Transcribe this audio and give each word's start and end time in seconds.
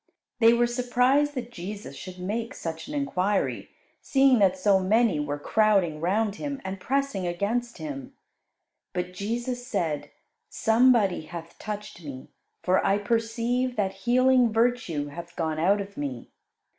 They 0.39 0.51
were 0.51 0.65
surprised 0.65 1.35
that 1.35 1.51
Jesus 1.51 1.95
should 1.95 2.17
make 2.17 2.55
such 2.55 2.87
an 2.87 2.95
enquiry, 2.95 3.69
seeing 4.01 4.39
that 4.39 4.57
so 4.57 4.79
many 4.79 5.19
were 5.19 5.37
crowding 5.37 6.01
round 6.01 6.37
Him, 6.37 6.59
and 6.65 6.79
pressing 6.79 7.27
against 7.27 7.77
Him. 7.77 8.15
But 8.93 9.13
Jesus 9.13 9.67
said, 9.67 10.09
"Somebody 10.49 11.27
hath 11.27 11.59
touched 11.59 12.01
Me, 12.03 12.31
for 12.63 12.83
I 12.83 12.97
perceive 12.97 13.75
that 13.75 13.93
healing 14.09 14.51
virtue 14.51 15.09
hath 15.09 15.35
gone 15.35 15.59
out 15.59 15.79
of 15.79 15.95
Me." 15.97 16.31